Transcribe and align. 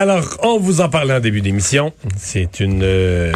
Alors, 0.00 0.36
on 0.44 0.60
vous 0.60 0.80
en 0.80 0.88
parlait 0.88 1.14
en 1.14 1.18
début 1.18 1.40
d'émission. 1.40 1.92
C'est 2.16 2.60
une 2.60 2.84
euh, 2.84 3.32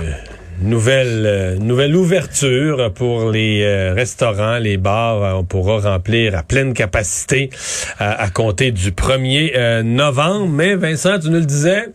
nouvelle 0.60 1.26
euh, 1.26 1.56
nouvelle 1.56 1.96
ouverture 1.96 2.92
pour 2.94 3.32
les 3.32 3.64
euh, 3.64 3.92
restaurants, 3.94 4.58
les 4.58 4.76
bars. 4.76 5.36
on 5.36 5.42
pourra 5.42 5.80
remplir 5.80 6.38
à 6.38 6.44
pleine 6.44 6.72
capacité 6.72 7.50
à 7.98 8.30
compter 8.30 8.70
du 8.70 8.92
1er 8.92 9.82
novembre. 9.82 10.50
Mais 10.50 10.76
Vincent, 10.76 11.18
tu 11.18 11.30
nous 11.30 11.40
le 11.40 11.46
disais, 11.46 11.88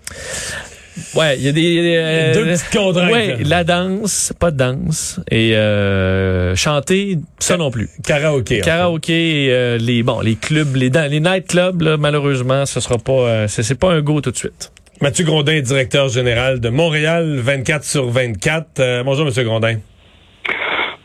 Ouais, 1.16 1.38
il 1.38 1.44
y 1.44 1.48
a 1.48 1.52
des 1.52 1.96
euh, 1.98 2.34
deux 2.34 2.46
petites 2.46 2.70
contraintes. 2.72 3.12
Ouais, 3.12 3.38
la 3.44 3.64
danse, 3.64 4.34
pas 4.40 4.52
de 4.52 4.58
danse 4.58 5.20
et 5.30 5.56
euh, 5.56 6.56
chanter, 6.56 7.18
ça 7.40 7.58
non 7.58 7.72
plus. 7.72 7.90
Karaoké. 8.04 8.62
Karaoké, 8.62 9.48
euh, 9.50 9.78
les 9.78 10.04
bon, 10.04 10.22
les 10.22 10.36
clubs, 10.36 10.76
les 10.76 10.90
les 10.90 11.20
night 11.20 11.48
clubs, 11.48 11.82
là, 11.82 11.98
malheureusement, 11.98 12.66
ce 12.66 12.80
sera 12.80 12.98
pas, 12.98 13.12
euh, 13.12 13.48
c'est 13.48 13.80
pas 13.80 13.92
un 13.92 14.02
go 14.02 14.22
tout 14.22 14.32
de 14.32 14.38
suite. 14.38 14.72
Mathieu 15.02 15.26
Grondin, 15.26 15.62
directeur 15.62 16.10
général 16.10 16.60
de 16.60 16.70
Montréal 16.70 17.38
24 17.38 17.84
sur 17.84 18.10
24. 18.10 19.04
bonjour, 19.04 19.26
Monsieur 19.26 19.44
Grondin. 19.44 19.78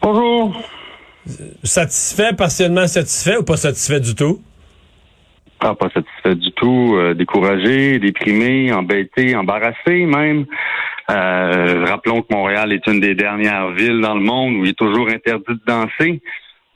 Bonjour. 0.00 0.56
Satisfait, 1.62 2.32
partiellement 2.32 2.86
satisfait 2.86 3.36
ou 3.36 3.42
pas 3.44 3.56
satisfait 3.56 4.00
du 4.00 4.14
tout? 4.14 4.42
Ah, 5.64 5.76
pas 5.76 5.90
satisfait 5.90 6.34
du 6.34 6.50
tout, 6.52 6.96
euh, 6.96 7.14
découragé, 7.14 8.00
déprimé, 8.00 8.72
embêté, 8.72 9.36
embarrassé 9.36 10.06
même. 10.06 10.44
Euh, 11.08 11.84
rappelons 11.86 12.22
que 12.22 12.34
Montréal 12.34 12.72
est 12.72 12.84
une 12.88 12.98
des 12.98 13.14
dernières 13.14 13.70
villes 13.70 14.00
dans 14.00 14.16
le 14.16 14.24
monde 14.24 14.56
où 14.56 14.64
il 14.64 14.70
est 14.70 14.78
toujours 14.78 15.08
interdit 15.08 15.44
de 15.54 15.60
danser. 15.64 16.20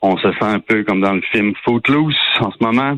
On 0.02 0.16
se 0.18 0.30
sent 0.30 0.44
un 0.44 0.60
peu 0.60 0.84
comme 0.84 1.00
dans 1.00 1.14
le 1.14 1.22
film 1.32 1.52
Footloose 1.64 2.14
en 2.38 2.52
ce 2.52 2.58
moment. 2.60 2.96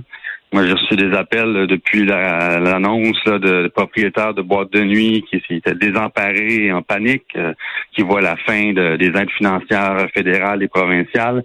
Moi, 0.52 0.66
j'ai 0.66 0.72
reçu 0.72 0.96
des 0.96 1.16
appels 1.16 1.66
depuis 1.66 2.04
l'annonce 2.04 3.22
de, 3.24 3.68
propriétaires 3.68 4.34
de 4.34 4.42
boîtes 4.42 4.72
de 4.72 4.82
nuit 4.82 5.24
qui 5.30 5.42
étaient 5.54 5.74
désemparés 5.74 6.70
en 6.70 6.82
panique, 6.82 7.34
euh, 7.36 7.54
qui 7.94 8.02
voient 8.02 8.20
la 8.20 8.36
fin 8.36 8.72
des 8.74 9.06
aides 9.06 9.30
financières 9.38 10.06
fédérales 10.14 10.62
et 10.62 10.68
provinciales 10.68 11.42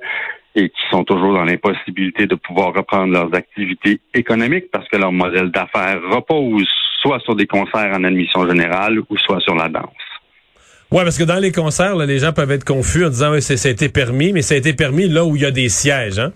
et 0.55 0.69
qui 0.69 0.81
sont 0.91 1.03
toujours 1.03 1.33
dans 1.33 1.43
l'impossibilité 1.43 2.27
de 2.27 2.35
pouvoir 2.35 2.73
reprendre 2.73 3.11
leurs 3.11 3.33
activités 3.33 3.99
économiques 4.13 4.65
parce 4.71 4.87
que 4.87 4.97
leur 4.97 5.11
modèle 5.11 5.49
d'affaires 5.49 5.99
repose 6.11 6.67
soit 7.01 7.19
sur 7.19 7.35
des 7.35 7.47
concerts 7.47 7.91
en 7.93 8.03
admission 8.03 8.47
générale 8.47 8.99
ou 8.99 9.17
soit 9.17 9.39
sur 9.39 9.55
la 9.55 9.67
danse. 9.67 9.83
Ouais, 10.91 11.03
parce 11.03 11.17
que 11.17 11.23
dans 11.23 11.39
les 11.39 11.51
concerts, 11.51 11.95
les 11.95 12.19
gens 12.19 12.33
peuvent 12.33 12.51
être 12.51 12.65
confus 12.65 13.05
en 13.05 13.09
disant 13.09 13.31
oui, 13.31 13.41
ça 13.41 13.67
a 13.67 13.71
été 13.71 13.89
permis, 13.89 14.31
mais 14.31 14.43
ça 14.43 14.53
a 14.53 14.57
été 14.57 14.73
permis 14.73 15.07
là 15.07 15.25
où 15.25 15.35
il 15.35 15.41
y 15.41 15.45
a 15.45 15.51
des 15.51 15.69
sièges, 15.69 16.19
hein? 16.19 16.31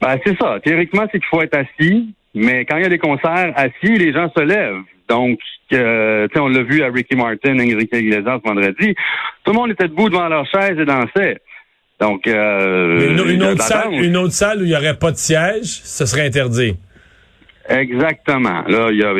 Ben, 0.00 0.16
c'est 0.24 0.36
ça. 0.38 0.58
Théoriquement, 0.62 1.02
c'est 1.12 1.18
qu'il 1.18 1.28
faut 1.28 1.42
être 1.42 1.56
assis, 1.56 2.14
mais 2.34 2.64
quand 2.64 2.76
il 2.76 2.82
y 2.82 2.86
a 2.86 2.90
des 2.90 2.98
concerts 2.98 3.52
assis, 3.56 3.96
les 3.96 4.12
gens 4.12 4.30
se 4.34 4.42
lèvent. 4.42 4.82
Donc, 5.08 5.38
euh, 5.72 6.28
on 6.36 6.48
l'a 6.48 6.62
vu 6.62 6.82
à 6.82 6.88
Ricky 6.88 7.16
Martin, 7.16 7.58
Enrique 7.58 7.92
Iglesias 7.92 8.40
vendredi. 8.44 8.94
Tout 9.44 9.52
le 9.52 9.58
monde 9.58 9.70
était 9.70 9.88
debout 9.88 10.08
devant 10.08 10.28
leur 10.28 10.46
chaise 10.46 10.78
et 10.78 10.84
dansait. 10.84 11.38
Donc, 11.98 12.26
euh, 12.26 13.10
une, 13.10 13.42
autre 13.42 13.62
salle, 13.62 13.92
une, 13.92 14.16
autre 14.16 14.32
salle, 14.32 14.58
où 14.60 14.64
il 14.64 14.68
n'y 14.68 14.76
aurait 14.76 14.98
pas 14.98 15.12
de 15.12 15.16
siège, 15.16 15.64
ce 15.64 16.04
serait 16.04 16.26
interdit. 16.26 16.76
Exactement. 17.68 18.62
Là, 18.68 18.90
il 18.90 18.98
y 18.98 19.02
a, 19.02 19.14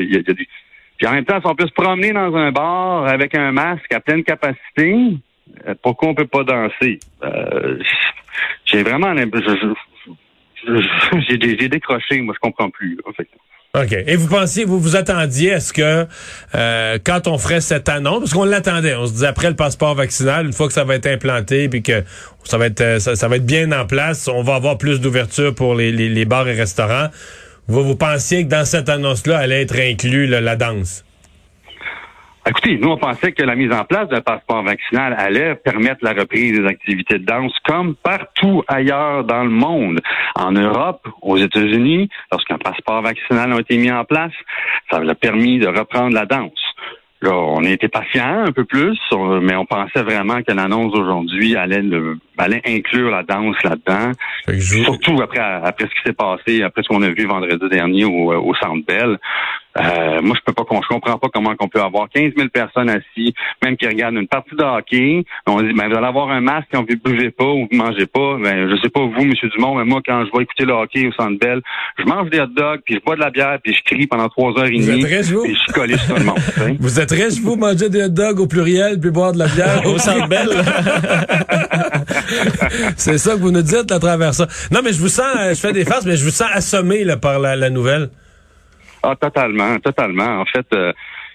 Puis 0.98 1.06
en 1.06 1.12
même 1.12 1.24
temps, 1.24 1.40
si 1.40 1.46
on 1.46 1.54
peut 1.54 1.66
se 1.66 1.72
promener 1.72 2.12
dans 2.12 2.34
un 2.36 2.52
bar 2.52 3.06
avec 3.06 3.34
un 3.34 3.50
masque 3.50 3.92
à 3.92 4.00
pleine 4.00 4.22
capacité, 4.22 4.94
euh, 5.66 5.74
pourquoi 5.82 6.10
on 6.10 6.14
peut 6.14 6.26
pas 6.26 6.44
danser? 6.44 7.00
Euh, 7.22 7.78
j'ai 8.66 8.82
vraiment 8.82 9.14
j'ai 11.28 11.68
décroché, 11.68 12.20
moi 12.20 12.34
je 12.34 12.40
comprends 12.40 12.70
plus. 12.70 12.98
En 13.06 13.12
fait. 13.12 13.28
OK. 13.74 13.92
Et 13.92 14.16
vous 14.16 14.28
pensiez, 14.28 14.64
vous 14.64 14.80
vous 14.80 14.96
attendiez 14.96 15.52
à 15.52 15.60
ce 15.60 15.72
que 15.72 16.06
euh, 16.54 16.98
quand 17.04 17.26
on 17.28 17.36
ferait 17.36 17.60
cette 17.60 17.88
annonce, 17.88 18.20
parce 18.20 18.32
qu'on 18.32 18.44
l'attendait, 18.44 18.94
on 18.94 19.06
se 19.06 19.12
disait 19.12 19.26
après 19.26 19.48
le 19.48 19.56
passeport 19.56 19.94
vaccinal, 19.94 20.46
une 20.46 20.52
fois 20.52 20.66
que 20.66 20.72
ça 20.72 20.84
va 20.84 20.94
être 20.94 21.06
implanté, 21.06 21.68
puis 21.68 21.82
que 21.82 22.02
ça 22.44 22.56
va 22.56 22.66
être 22.66 22.80
euh, 22.80 22.98
ça, 22.98 23.28
va 23.28 23.36
être 23.36 23.44
bien 23.44 23.70
en 23.72 23.86
place, 23.86 24.28
on 24.28 24.42
va 24.42 24.54
avoir 24.54 24.78
plus 24.78 25.00
d'ouverture 25.00 25.54
pour 25.54 25.74
les, 25.74 25.92
les, 25.92 26.24
bars 26.24 26.48
et 26.48 26.54
restaurants. 26.54 27.08
Vous, 27.68 27.84
vous 27.84 27.96
pensiez 27.96 28.44
que 28.44 28.48
dans 28.48 28.64
cette 28.64 28.88
annonce-là 28.88 29.38
allait 29.38 29.62
être 29.62 29.78
inclus 29.78 30.26
la 30.26 30.56
danse? 30.56 31.04
Écoutez, 32.48 32.78
nous, 32.78 32.90
on 32.90 32.96
pensait 32.96 33.32
que 33.32 33.42
la 33.42 33.56
mise 33.56 33.72
en 33.72 33.84
place 33.84 34.08
d'un 34.08 34.20
passeport 34.20 34.62
vaccinal 34.62 35.16
allait 35.18 35.56
permettre 35.56 36.04
la 36.04 36.12
reprise 36.12 36.56
des 36.56 36.64
activités 36.64 37.18
de 37.18 37.24
danse 37.24 37.52
comme 37.64 37.96
partout 37.96 38.62
ailleurs 38.68 39.24
dans 39.24 39.42
le 39.42 39.50
monde. 39.50 40.00
En 40.36 40.52
Europe, 40.52 41.08
aux 41.22 41.36
États-Unis, 41.38 42.08
lorsqu'un 42.30 42.58
passeport 42.58 43.02
vaccinal 43.02 43.52
a 43.52 43.58
été 43.58 43.76
mis 43.78 43.90
en 43.90 44.04
place, 44.04 44.32
ça 44.90 44.98
a 44.98 45.14
permis 45.16 45.58
de 45.58 45.66
reprendre 45.66 46.14
la 46.14 46.24
danse. 46.24 46.52
Là, 47.22 47.34
on 47.34 47.64
a 47.64 47.70
été 47.70 47.88
patient 47.88 48.44
un 48.46 48.52
peu 48.52 48.64
plus, 48.64 48.98
mais 49.40 49.56
on 49.56 49.64
pensait 49.64 50.02
vraiment 50.02 50.42
que 50.42 50.52
l'annonce 50.52 50.92
d'aujourd'hui 50.92 51.56
allait, 51.56 51.82
allait 52.36 52.62
inclure 52.66 53.10
la 53.10 53.22
danse 53.22 53.56
là-dedans. 53.64 54.12
Surtout 54.60 55.20
après, 55.22 55.40
après 55.40 55.86
ce 55.86 55.94
qui 55.94 56.02
s'est 56.06 56.12
passé, 56.12 56.62
après 56.62 56.82
ce 56.82 56.88
qu'on 56.88 57.02
a 57.02 57.08
vu 57.08 57.26
vendredi 57.26 57.68
dernier 57.70 58.04
au, 58.04 58.32
au 58.32 58.54
Centre 58.54 58.84
Bell. 58.86 59.18
Euh, 59.78 60.22
moi, 60.22 60.36
je 60.36 60.42
peux 60.44 60.52
pas, 60.52 60.64
je 60.70 60.88
comprends 60.88 61.18
pas 61.18 61.28
comment 61.32 61.54
on 61.60 61.68
peut 61.68 61.80
avoir 61.80 62.08
15 62.08 62.32
000 62.36 62.48
personnes 62.48 62.88
assis, 62.88 63.34
même 63.62 63.76
qui 63.76 63.86
regardent 63.86 64.16
une 64.16 64.28
partie 64.28 64.54
de 64.54 64.62
hockey. 64.62 65.24
On 65.46 65.60
dit, 65.60 65.72
ben, 65.72 65.88
vous 65.88 65.96
allez 65.96 66.06
avoir 66.06 66.30
un 66.30 66.40
masque 66.40 66.68
quand 66.72 66.80
vous 66.80 66.86
ne 66.90 66.96
bougez 66.96 67.30
pas 67.30 67.44
ou 67.44 67.68
vous 67.70 67.76
mangez 67.76 68.06
pas. 68.06 68.38
Ben, 68.42 68.70
je 68.70 68.76
sais 68.82 68.88
pas 68.88 69.00
vous, 69.00 69.24
Monsieur 69.24 69.48
Dumont, 69.50 69.76
mais 69.76 69.84
moi, 69.84 70.00
quand 70.04 70.24
je 70.24 70.36
vais 70.36 70.44
écouter 70.44 70.64
le 70.64 70.72
hockey 70.72 71.06
au 71.06 71.12
Centre 71.12 71.38
Bell, 71.38 71.60
je 71.98 72.04
mange 72.04 72.30
des 72.30 72.40
hot 72.40 72.46
dogs, 72.46 72.80
puis 72.84 72.94
je 72.94 73.00
bois 73.00 73.16
de 73.16 73.20
la 73.20 73.30
bière, 73.30 73.58
puis 73.62 73.74
je 73.74 73.82
crie 73.82 74.06
pendant 74.06 74.28
trois 74.28 74.52
heures 74.58 74.66
et 74.66 74.70
demie. 74.70 75.00
Vous? 75.00 75.06
êtes 75.06 75.42
puis 75.42 75.54
je 75.54 75.58
suis 75.58 75.72
collé 75.72 75.96
sur 75.98 76.14
tout 76.14 76.20
le 76.20 76.24
monde. 76.24 76.38
Vous 76.80 77.00
êtes 77.00 77.10
riche, 77.10 77.40
vous, 77.40 77.56
manger 77.56 77.88
des 77.88 78.04
hot 78.04 78.08
dogs 78.08 78.40
au 78.40 78.46
pluriel, 78.46 79.00
puis 79.00 79.10
boire 79.10 79.32
de 79.32 79.38
la 79.38 79.48
bière 79.48 79.82
au 79.86 79.98
Centre 79.98 80.28
Bell? 80.28 80.48
C'est 82.96 83.18
ça 83.18 83.32
que 83.32 83.40
vous 83.40 83.50
nous 83.50 83.62
dites 83.62 83.90
à 83.90 83.98
travers 83.98 84.34
ça. 84.34 84.46
Non, 84.70 84.80
mais 84.84 84.92
je 84.92 85.00
vous 85.00 85.08
sens, 85.08 85.26
je 85.48 85.54
fais 85.54 85.72
des 85.72 85.84
faces, 85.84 86.06
mais 86.06 86.16
je 86.16 86.24
vous 86.24 86.30
sens 86.30 86.48
assommé 86.52 87.04
là, 87.04 87.16
par 87.16 87.38
la, 87.38 87.56
la 87.56 87.70
nouvelle. 87.70 88.10
Ah, 89.02 89.14
totalement, 89.16 89.78
totalement. 89.78 90.40
En 90.40 90.44
fait, 90.44 90.66
euh, 90.74 90.92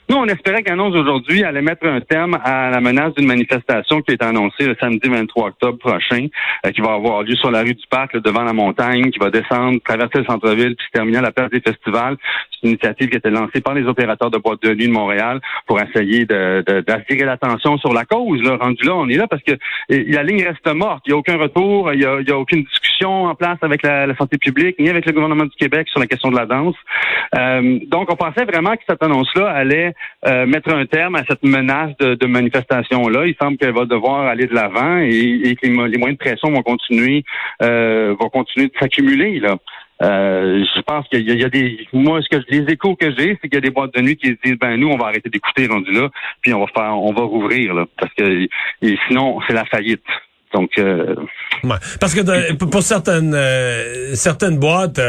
nous, 0.09 0.17
on 0.17 0.25
espérait 0.25 0.63
qu'annonce 0.63 0.93
aujourd'hui 0.93 1.43
allait 1.43 1.61
mettre 1.61 1.87
un 1.87 2.01
terme 2.01 2.37
à 2.43 2.69
la 2.69 2.81
menace 2.81 3.13
d'une 3.15 3.27
manifestation 3.27 4.01
qui 4.01 4.11
est 4.11 4.21
annoncée 4.21 4.67
le 4.67 4.75
samedi 4.79 5.07
23 5.07 5.47
octobre 5.49 5.77
prochain, 5.77 6.27
euh, 6.65 6.71
qui 6.71 6.81
va 6.81 6.93
avoir 6.93 7.23
lieu 7.23 7.35
sur 7.35 7.49
la 7.49 7.61
rue 7.61 7.73
du 7.73 7.87
Parc, 7.89 8.17
devant 8.17 8.43
la 8.43 8.51
montagne, 8.51 9.09
qui 9.11 9.19
va 9.19 9.29
descendre, 9.29 9.79
traverser 9.85 10.19
le 10.19 10.25
centre-ville, 10.25 10.75
puis 10.75 10.85
se 10.85 10.91
terminer 10.91 11.19
à 11.19 11.21
la 11.21 11.31
place 11.31 11.49
des 11.49 11.61
festivals. 11.61 12.17
C'est 12.51 12.67
une 12.67 12.69
initiative 12.71 13.07
qui 13.07 13.15
a 13.15 13.19
été 13.19 13.29
lancée 13.29 13.61
par 13.61 13.73
les 13.73 13.85
opérateurs 13.85 14.29
de 14.29 14.37
boîte 14.37 14.61
de 14.63 14.73
nuit 14.73 14.87
de 14.87 14.91
Montréal 14.91 15.39
pour 15.65 15.79
essayer 15.79 16.25
d'attirer 16.25 17.23
l'attention 17.23 17.77
sur 17.77 17.93
la 17.93 18.03
cause. 18.03 18.41
Là. 18.43 18.57
Rendu 18.59 18.83
là, 18.85 18.95
on 18.95 19.07
est 19.07 19.15
là 19.15 19.27
parce 19.27 19.43
que 19.43 19.53
la 19.89 20.23
ligne 20.23 20.43
reste 20.43 20.67
morte. 20.75 21.03
Il 21.05 21.11
n'y 21.11 21.15
a 21.15 21.17
aucun 21.17 21.37
retour, 21.37 21.93
il 21.93 21.99
n'y 21.99 22.05
a, 22.05 22.37
aucune 22.37 22.63
discussion 22.63 23.25
en 23.25 23.35
place 23.35 23.57
avec 23.61 23.83
la, 23.83 24.13
santé 24.17 24.37
publique, 24.37 24.77
ni 24.79 24.89
avec 24.89 25.05
le 25.05 25.13
gouvernement 25.13 25.45
du 25.45 25.55
Québec 25.57 25.87
sur 25.89 25.99
la 25.99 26.07
question 26.07 26.29
de 26.29 26.35
la 26.35 26.45
danse. 26.45 26.75
Euh, 27.37 27.79
donc, 27.87 28.11
on 28.11 28.15
pensait 28.15 28.45
vraiment 28.45 28.75
que 28.75 28.83
cette 28.87 29.01
annonce-là 29.01 29.49
allait 29.49 29.90
euh, 30.27 30.45
mettre 30.45 30.73
un 30.73 30.85
terme 30.85 31.15
à 31.15 31.23
cette 31.27 31.43
menace 31.43 31.95
de, 31.99 32.25
manifestation-là. 32.25 33.25
Il 33.25 33.35
semble 33.41 33.57
qu'elle 33.57 33.73
va 33.73 33.85
devoir 33.85 34.27
aller 34.27 34.47
de 34.47 34.53
l'avant 34.53 34.97
et, 34.97 35.55
que 35.61 35.67
les, 35.67 35.73
moyens 35.73 36.17
de 36.17 36.17
pression 36.17 36.51
vont 36.51 36.61
continuer, 36.61 37.23
euh, 37.61 38.15
vont 38.19 38.29
continuer 38.29 38.67
de 38.67 38.73
s'accumuler. 38.79 39.41
Euh, 40.01 40.63
je 40.75 40.81
pense 40.81 41.07
qu'il 41.09 41.29
y, 41.29 41.43
a 41.43 41.49
des. 41.49 41.85
Moi, 41.93 42.21
ce 42.21 42.29
que 42.29 42.43
les 42.49 42.71
échos 42.71 42.95
que 42.95 43.11
j'ai, 43.17 43.37
c'est 43.41 43.49
qu'il 43.49 43.55
y 43.55 43.57
a 43.57 43.61
des 43.61 43.69
boîtes 43.69 43.93
de 43.93 44.01
nuit 44.01 44.15
qui 44.15 44.35
disent 44.43 44.57
ben 44.59 44.77
nous, 44.77 44.89
on 44.89 44.97
va 44.97 45.07
arrêter 45.07 45.29
d'écouter 45.29 45.67
rendu 45.67 45.91
là, 45.91 46.09
puis 46.41 46.53
on 46.53 46.59
va 46.59 46.67
faire, 46.67 46.97
on 46.97 47.13
va 47.13 47.21
rouvrir 47.21 47.73
là, 47.73 47.85
parce 47.99 48.13
que 48.15 48.47
sinon 49.07 49.39
c'est 49.47 49.53
la 49.53 49.65
faillite. 49.65 50.03
Donc. 50.53 50.71
Parce 51.99 52.15
que 52.15 52.53
pour 52.53 52.81
certaines 52.81 53.35
certaines 54.15 54.57
boîtes 54.59 54.99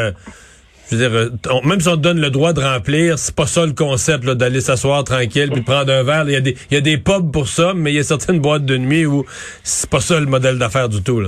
euh, 0.93 1.31
même 1.65 1.81
si 1.81 1.89
on 1.89 1.97
te 1.97 2.03
donne 2.03 2.21
le 2.21 2.31
droit 2.31 2.53
de 2.53 2.61
remplir, 2.61 3.19
c'est 3.19 3.35
pas 3.35 3.47
ça 3.47 3.67
le 3.67 3.73
concept 3.73 4.25
d'aller 4.25 4.61
s'asseoir 4.61 5.05
tranquille 5.05 5.51
puis 5.53 5.63
prendre 5.63 5.93
un 5.93 6.03
verre. 6.03 6.25
Il 6.29 6.55
y, 6.71 6.77
a 6.77 6.81
des, 6.81 6.99
pubs 6.99 7.33
pour 7.33 7.49
ça, 7.49 7.73
mais 7.75 7.93
il 7.93 7.97
y 7.97 7.99
a 7.99 8.03
certaines 8.03 8.41
boîtes 8.41 8.65
de 8.65 8.77
nuit 8.77 9.07
où 9.07 9.25
c'est 9.63 9.89
pas 9.89 10.01
ça 10.01 10.19
le 10.21 10.27
modèle 10.27 10.59
d'affaires 10.59 10.89
du 10.89 11.03
tout. 11.03 11.23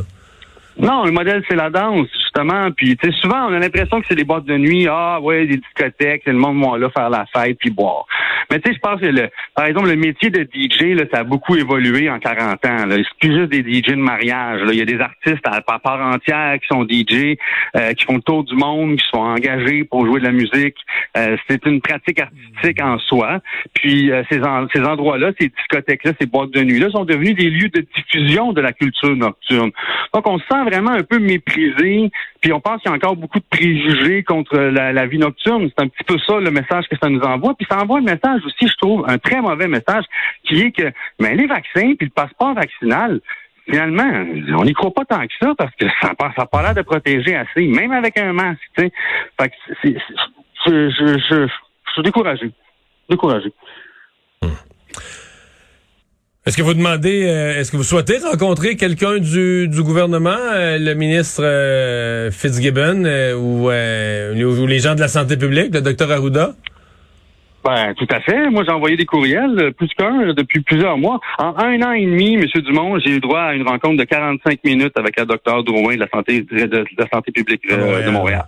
Non, 0.76 1.04
le 1.04 1.12
modèle, 1.12 1.42
c'est 1.48 1.56
la 1.56 1.70
danse, 1.70 2.08
justement. 2.12 2.70
Puis, 2.72 2.98
souvent, 3.20 3.46
on 3.48 3.54
a 3.54 3.58
l'impression 3.58 4.00
que 4.00 4.06
c'est 4.08 4.16
des 4.16 4.24
boîtes 4.24 4.44
de 4.44 4.56
nuit. 4.56 4.88
Ah, 4.90 5.20
ouais, 5.20 5.46
des 5.46 5.58
discothèques, 5.58 6.22
c'est 6.24 6.32
le 6.32 6.38
monde 6.38 6.60
va 6.60 6.78
là 6.78 6.90
faire 6.90 7.10
la 7.10 7.24
fête 7.26 7.56
puis 7.58 7.70
boire. 7.70 8.06
Mais 8.50 8.60
tu 8.60 8.70
sais, 8.70 8.76
je 8.76 8.80
pense 8.80 9.00
que, 9.00 9.06
le, 9.06 9.28
par 9.54 9.66
exemple, 9.66 9.88
le 9.88 9.96
métier 9.96 10.30
de 10.30 10.42
DJ, 10.42 10.96
là, 10.96 11.04
ça 11.12 11.20
a 11.20 11.24
beaucoup 11.24 11.56
évolué 11.56 12.10
en 12.10 12.18
40 12.18 12.64
ans. 12.66 12.86
Là. 12.86 12.96
C'est 12.96 13.28
plus 13.28 13.38
juste 13.38 13.50
des 13.50 13.62
DJ 13.62 13.90
de 13.90 13.94
mariage. 13.96 14.62
Là. 14.62 14.72
Il 14.72 14.78
y 14.78 14.82
a 14.82 14.84
des 14.84 15.00
artistes 15.00 15.44
à, 15.44 15.60
part 15.78 16.00
entière 16.00 16.58
qui 16.60 16.66
sont 16.68 16.84
DJ, 16.84 17.36
euh, 17.76 17.92
qui 17.94 18.04
font 18.04 18.16
le 18.16 18.22
tour 18.22 18.44
du 18.44 18.54
monde, 18.54 18.96
qui 18.96 19.06
sont 19.10 19.18
engagés 19.18 19.84
pour 19.84 20.06
jouer 20.06 20.20
de 20.20 20.24
la 20.24 20.32
musique. 20.32 20.76
Euh, 21.16 21.36
c'est 21.48 21.64
une 21.66 21.80
pratique 21.80 22.20
artistique 22.20 22.82
en 22.82 22.98
soi. 22.98 23.40
Puis 23.74 24.10
euh, 24.10 24.22
ces, 24.30 24.40
ces 24.72 24.84
endroits-là, 24.84 25.32
ces 25.38 25.48
discothèques-là, 25.48 26.12
ces 26.20 26.26
boîtes 26.26 26.50
de 26.50 26.62
nuit-là 26.62 26.90
sont 26.90 27.04
devenus 27.04 27.34
des 27.34 27.50
lieux 27.50 27.68
de 27.68 27.86
diffusion 27.96 28.52
de 28.52 28.60
la 28.60 28.72
culture 28.72 29.14
nocturne. 29.16 29.70
Donc, 30.12 30.28
on 30.28 30.38
se 30.38 30.44
sent 30.50 30.62
vraiment 30.64 30.92
un 30.92 31.02
peu 31.02 31.18
méprisé, 31.18 32.10
puis 32.40 32.52
on 32.52 32.60
pense 32.60 32.80
qu'il 32.82 32.90
y 32.90 32.94
a 32.94 32.96
encore 32.96 33.16
beaucoup 33.16 33.38
de 33.38 33.44
préjugés 33.50 34.22
contre 34.22 34.56
la, 34.56 35.06
vie 35.06 35.18
nocturne. 35.18 35.68
C'est 35.68 35.84
un 35.84 35.88
petit 35.88 36.04
peu 36.04 36.16
ça 36.26 36.38
le 36.38 36.50
message 36.50 36.84
que 36.90 36.96
ça 37.02 37.08
nous 37.08 37.20
envoie. 37.20 37.54
Puis 37.54 37.66
ça 37.70 37.82
envoie 37.82 38.00
le 38.00 38.06
message 38.06 38.33
aussi, 38.44 38.68
je 38.68 38.76
trouve, 38.80 39.04
un 39.08 39.18
très 39.18 39.40
mauvais 39.40 39.68
message, 39.68 40.04
qui 40.44 40.60
est 40.60 40.72
que 40.72 40.90
ben, 41.18 41.36
les 41.36 41.46
vaccins 41.46 41.94
puis 41.96 42.06
le 42.06 42.10
passeport 42.10 42.54
vaccinal, 42.54 43.20
finalement, 43.64 44.10
on 44.58 44.64
n'y 44.64 44.72
croit 44.72 44.92
pas 44.92 45.04
tant 45.04 45.26
que 45.26 45.32
ça 45.40 45.52
parce 45.56 45.74
que 45.76 45.86
ça 46.00 46.12
n'a 46.18 46.46
pas 46.46 46.62
l'air 46.62 46.74
de 46.74 46.82
protéger 46.82 47.36
assez, 47.36 47.66
même 47.66 47.92
avec 47.92 48.18
un 48.18 48.32
masque. 48.32 48.60
Fait 48.76 48.90
que 48.90 49.54
c'est, 49.82 49.96
je, 50.66 51.48
suis 51.92 52.02
découragé. 52.02 52.50
Découragé. 53.08 53.52
Est-ce 56.46 56.58
que 56.58 56.62
vous 56.62 56.74
demandez, 56.74 57.24
euh, 57.24 57.58
est-ce 57.58 57.72
que 57.72 57.78
vous 57.78 57.84
souhaitez 57.84 58.18
rencontrer 58.18 58.76
quelqu'un 58.76 59.16
du, 59.16 59.66
gouvernement, 59.78 60.36
euh, 60.36 60.76
le 60.78 60.92
ministre 60.92 61.42
euh, 61.42 62.30
Fitzgibbon 62.30 63.04
ou, 63.34 63.70
les 63.70 64.78
gens 64.78 64.94
de 64.94 65.00
la 65.00 65.08
santé 65.08 65.38
publique, 65.38 65.74
le 65.74 65.80
docteur 65.80 66.10
Arruda? 66.10 66.54
Ben, 67.64 67.94
tout 67.94 68.06
à 68.10 68.20
fait. 68.20 68.50
Moi, 68.50 68.62
j'ai 68.66 68.72
envoyé 68.72 68.96
des 68.96 69.06
courriels, 69.06 69.72
plus 69.78 69.88
qu'un, 69.96 70.34
depuis 70.34 70.60
plusieurs 70.60 70.98
mois. 70.98 71.18
En 71.38 71.56
un 71.56 71.80
an 71.82 71.92
et 71.92 72.04
demi, 72.04 72.34
M. 72.34 72.44
Dumont, 72.62 72.98
j'ai 72.98 73.12
eu 73.12 73.20
droit 73.20 73.40
à 73.40 73.54
une 73.54 73.66
rencontre 73.66 73.96
de 73.96 74.04
45 74.04 74.62
minutes 74.64 74.98
avec 74.98 75.18
un 75.18 75.24
docteur 75.24 75.64
Drouin 75.64 75.94
de 75.94 76.00
la 76.00 76.08
santé 76.08 76.42
de, 76.42 76.84
la 76.98 77.08
santé 77.08 77.32
publique 77.32 77.66
de 77.66 78.10
Montréal. 78.10 78.44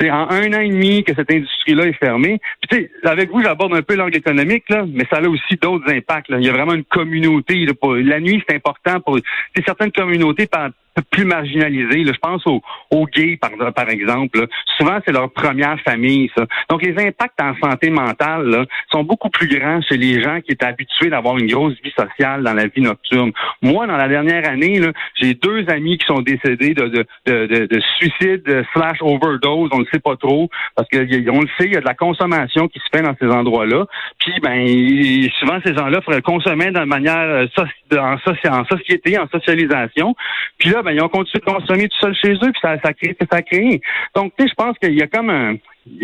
C'est 0.00 0.10
en 0.10 0.28
un 0.28 0.52
an 0.52 0.60
et 0.60 0.68
demi 0.68 1.04
que 1.04 1.14
cette 1.14 1.30
industrie-là 1.30 1.86
est 1.86 1.98
fermée. 1.98 2.40
Puis, 2.60 2.68
tu 2.68 2.76
sais, 2.76 3.08
avec 3.08 3.30
vous, 3.30 3.42
j'aborde 3.42 3.74
un 3.74 3.82
peu 3.82 3.94
l'angle 3.94 4.16
économique, 4.16 4.64
là, 4.68 4.84
mais 4.88 5.06
ça 5.10 5.18
a 5.18 5.28
aussi 5.28 5.56
d'autres 5.60 5.88
impacts. 5.92 6.28
Là. 6.30 6.38
Il 6.40 6.46
y 6.46 6.48
a 6.48 6.52
vraiment 6.52 6.74
une 6.74 6.84
communauté. 6.84 7.66
la 7.82 8.20
nuit, 8.20 8.42
c'est 8.48 8.56
important 8.56 9.00
pour 9.00 9.18
certaines 9.64 9.92
communautés 9.92 10.46
plus 11.02 11.24
marginalisés. 11.24 12.04
Là. 12.04 12.12
Je 12.14 12.18
pense 12.18 12.46
aux, 12.46 12.62
aux 12.90 13.06
gays, 13.06 13.36
par, 13.36 13.50
par 13.74 13.88
exemple. 13.88 14.46
Souvent, 14.76 14.98
c'est 15.04 15.12
leur 15.12 15.30
première 15.30 15.80
famille, 15.80 16.30
ça. 16.36 16.46
Donc, 16.70 16.82
les 16.82 16.94
impacts 16.98 17.40
en 17.40 17.54
santé 17.62 17.90
mentale 17.90 18.46
là, 18.46 18.64
sont 18.90 19.04
beaucoup 19.04 19.30
plus 19.30 19.48
grands 19.48 19.80
chez 19.82 19.96
les 19.96 20.22
gens 20.22 20.40
qui 20.40 20.52
étaient 20.52 20.66
habitués 20.66 21.10
d'avoir 21.10 21.36
une 21.38 21.46
grosse 21.46 21.74
vie 21.82 21.92
sociale 21.96 22.42
dans 22.42 22.54
la 22.54 22.66
vie 22.66 22.82
nocturne. 22.82 23.32
Moi, 23.62 23.86
dans 23.86 23.96
la 23.96 24.08
dernière 24.08 24.48
année, 24.48 24.80
j'ai 25.20 25.34
deux 25.34 25.64
amis 25.68 25.98
qui 25.98 26.06
sont 26.06 26.22
décédés 26.22 26.74
de, 26.74 26.88
de, 26.88 27.06
de, 27.26 27.66
de, 27.66 27.80
suicide 27.98 28.64
slash 28.72 28.98
overdose, 29.00 29.70
on 29.72 29.80
ne 29.80 29.86
sait 29.92 30.00
pas 30.00 30.16
trop, 30.16 30.48
parce 30.76 30.88
que 30.88 30.98
on 31.30 31.40
le 31.40 31.48
sait, 31.58 31.66
il 31.66 31.74
y 31.74 31.76
a 31.76 31.80
de 31.80 31.86
la 31.86 31.94
consommation 31.94 32.68
qui 32.68 32.78
se 32.78 32.84
fait 32.96 33.02
dans 33.02 33.14
ces 33.20 33.28
endroits-là. 33.28 33.86
Puis, 34.18 34.32
ben, 34.42 35.30
souvent, 35.38 35.58
ces 35.64 35.74
gens-là 35.74 36.00
consommer 36.24 36.70
de 36.70 36.80
manière 36.80 37.18
euh, 37.18 37.46
en, 37.98 38.18
société, 38.18 39.18
en 39.18 39.28
socialisation. 39.28 40.14
Puis 40.58 40.70
là, 40.70 40.82
ben, 40.82 40.92
ils 40.92 41.02
ont 41.02 41.08
continué 41.08 41.40
de 41.44 41.52
consommer 41.52 41.88
tout 41.88 41.98
seul 42.00 42.14
chez 42.14 42.32
eux, 42.32 42.52
puis 42.52 42.60
ça, 42.60 42.76
ça 42.82 42.92
crée 42.92 43.16
ça 43.30 43.42
crée. 43.42 43.80
Donc, 44.14 44.32
tu 44.36 44.44
sais, 44.44 44.50
je 44.50 44.54
pense 44.54 44.78
qu'il 44.78 44.94
y 44.94 45.02
a 45.02 45.06
comme 45.06 45.30
un... 45.30 45.56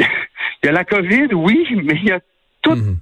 Il 0.63 0.67
y 0.67 0.69
a 0.69 0.73
la 0.73 0.85
COVID, 0.85 1.29
oui, 1.33 1.67
mais 1.85 1.95
il 1.95 2.09
y 2.09 2.13
a 2.13 2.21
tous 2.63 2.77
mhm. 2.77 2.97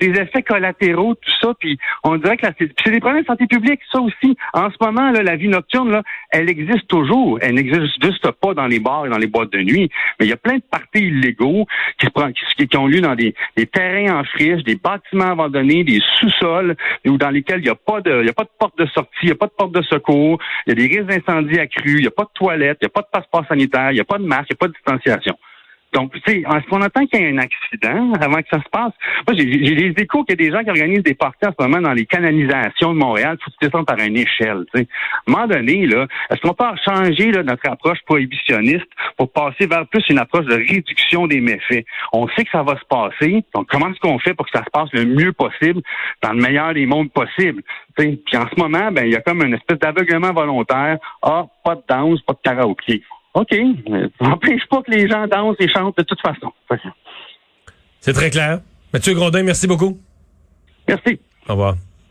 des, 0.00 0.20
effets 0.20 0.42
collatéraux, 0.42 1.14
tout 1.14 1.32
ça, 1.40 1.54
puis 1.58 1.78
on 2.04 2.16
dirait 2.16 2.36
que 2.36 2.46
c'est 2.58 2.90
des 2.90 3.00
problèmes 3.00 3.22
de 3.22 3.26
santé 3.26 3.46
publique, 3.46 3.80
ça 3.90 4.00
aussi. 4.00 4.36
En 4.52 4.70
ce 4.70 4.76
moment, 4.80 5.10
là, 5.10 5.22
la 5.22 5.36
vie 5.36 5.48
nocturne, 5.48 5.90
là, 5.90 6.02
elle 6.30 6.48
existe 6.48 6.86
toujours. 6.88 7.38
Elle 7.40 7.54
n'existe 7.54 8.02
juste 8.02 8.30
pas 8.30 8.54
dans 8.54 8.66
les 8.66 8.78
bars 8.78 9.06
et 9.06 9.10
dans 9.10 9.18
les 9.18 9.26
boîtes 9.26 9.52
de 9.52 9.60
nuit. 9.60 9.90
Mais 10.18 10.26
il 10.26 10.28
y 10.28 10.32
a 10.32 10.36
plein 10.36 10.56
de 10.56 10.62
parties 10.62 11.06
illégaux 11.06 11.66
qui, 11.98 12.06
se, 12.06 12.64
qui, 12.64 12.76
ont 12.76 12.86
lieu 12.86 13.00
dans 13.00 13.14
des, 13.14 13.34
terrains 13.72 14.20
en 14.20 14.24
friche, 14.24 14.62
des 14.64 14.76
bâtiments 14.76 15.32
abandonnés, 15.32 15.84
des 15.84 16.00
sous-sols, 16.18 16.76
ou 17.06 17.16
dans 17.16 17.30
lesquels 17.30 17.60
il 17.60 17.64
n'y 17.64 17.70
a 17.70 17.74
pas 17.74 18.00
de, 18.00 18.20
il 18.20 18.26
y 18.26 18.30
a 18.30 18.34
pas 18.34 18.44
de 18.44 18.50
porte 18.58 18.78
de 18.78 18.86
sortie, 18.86 19.10
il 19.22 19.26
n'y 19.26 19.32
a 19.32 19.36
pas 19.36 19.46
de 19.46 19.52
porte 19.52 19.72
de 19.72 19.82
secours, 19.82 20.38
il 20.66 20.70
y 20.70 20.72
a 20.72 20.74
des 20.74 20.94
risques 20.94 21.10
d'incendie 21.10 21.58
accrus, 21.58 21.98
il 21.98 22.02
n'y 22.02 22.06
a 22.06 22.12
pas 22.12 22.24
de 22.24 22.30
toilettes, 22.34 22.78
il 22.80 22.84
n'y 22.84 22.90
a 22.90 22.90
pas 22.90 23.02
de 23.02 23.08
passeport 23.12 23.46
sanitaire, 23.48 23.90
il 23.90 23.94
n'y 23.94 24.00
a 24.00 24.04
pas 24.04 24.18
de 24.18 24.24
masque, 24.24 24.50
il 24.50 24.54
n'y 24.54 24.56
a 24.56 24.60
pas 24.60 24.68
de 24.68 24.72
distanciation. 24.72 25.36
Donc, 25.92 26.12
tu 26.12 26.20
sais, 26.26 26.38
est-ce 26.40 26.66
qu'on 26.68 26.82
attend 26.82 27.04
qu'il 27.06 27.20
y 27.20 27.24
ait 27.24 27.32
un 27.32 27.38
accident 27.38 28.12
avant 28.20 28.40
que 28.42 28.48
ça 28.50 28.62
se 28.62 28.68
passe? 28.70 28.92
Moi, 29.26 29.36
j'ai 29.36 29.44
des 29.44 29.94
échos 30.02 30.24
qu'il 30.24 30.40
y 30.40 30.44
a 30.44 30.48
des 30.48 30.56
gens 30.56 30.62
qui 30.62 30.70
organisent 30.70 31.02
des 31.02 31.14
parties 31.14 31.46
en 31.46 31.52
ce 31.58 31.66
moment 31.66 31.80
dans 31.80 31.92
les 31.92 32.06
canalisations 32.06 32.92
de 32.92 32.98
Montréal. 32.98 33.36
Faut 33.44 33.50
se 33.50 33.56
descendre 33.60 33.86
par 33.86 33.98
une 33.98 34.16
échelle, 34.16 34.64
tu 34.72 34.80
sais. 34.80 34.88
À 35.26 35.30
un 35.30 35.32
moment 35.32 35.46
donné, 35.48 35.86
là, 35.86 36.06
est-ce 36.30 36.40
qu'on 36.42 36.54
peut 36.54 36.64
changer 36.84 37.32
là, 37.32 37.42
notre 37.42 37.68
approche 37.68 37.98
prohibitionniste 38.06 38.86
pour 39.16 39.32
passer 39.32 39.66
vers 39.66 39.86
plus 39.88 40.04
une 40.08 40.18
approche 40.18 40.46
de 40.46 40.54
réduction 40.54 41.26
des 41.26 41.40
méfaits? 41.40 41.84
On 42.12 42.28
sait 42.28 42.44
que 42.44 42.50
ça 42.50 42.62
va 42.62 42.78
se 42.78 42.84
passer. 42.88 43.44
Donc, 43.54 43.66
comment 43.68 43.90
est-ce 43.90 44.00
qu'on 44.00 44.18
fait 44.20 44.34
pour 44.34 44.46
que 44.46 44.56
ça 44.56 44.64
se 44.64 44.70
passe 44.70 44.90
le 44.92 45.04
mieux 45.04 45.32
possible 45.32 45.82
dans 46.22 46.32
le 46.32 46.40
meilleur 46.40 46.72
des 46.74 46.86
mondes 46.86 47.10
possibles? 47.10 47.62
Puis 47.96 48.18
en 48.34 48.46
ce 48.48 48.60
moment, 48.60 48.92
ben, 48.92 49.04
il 49.06 49.12
y 49.12 49.16
a 49.16 49.20
comme 49.20 49.42
une 49.42 49.54
espèce 49.54 49.78
d'aveuglement 49.78 50.32
volontaire. 50.32 50.98
Ah, 51.22 51.46
pas 51.64 51.74
de 51.74 51.82
danse, 51.88 52.20
pas 52.22 52.34
de 52.34 52.38
karaoké. 52.42 53.02
OK. 53.34 53.54
N'empêche 54.20 54.66
pas 54.68 54.82
que 54.82 54.90
les 54.90 55.08
gens 55.08 55.26
dansent 55.26 55.56
et 55.60 55.68
chantent 55.68 55.96
de 55.98 56.02
toute 56.02 56.20
façon. 56.20 56.52
C'est 58.00 58.12
très 58.12 58.30
clair. 58.30 58.60
Mathieu 58.92 59.14
Grondin, 59.14 59.42
merci 59.42 59.66
beaucoup. 59.66 59.98
Merci. 60.88 61.20
Au 61.48 61.52
revoir. 61.52 61.76